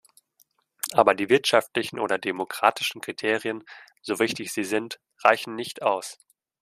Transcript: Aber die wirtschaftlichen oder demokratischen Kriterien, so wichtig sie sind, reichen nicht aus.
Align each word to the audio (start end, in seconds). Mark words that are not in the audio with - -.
Aber 0.93 1.13
die 1.13 1.29
wirtschaftlichen 1.29 1.99
oder 1.99 2.17
demokratischen 2.17 3.01
Kriterien, 3.01 3.63
so 4.01 4.17
wichtig 4.17 4.51
sie 4.51 4.63
sind, 4.63 4.99
reichen 5.23 5.53
nicht 5.53 5.83
aus. 5.83 6.17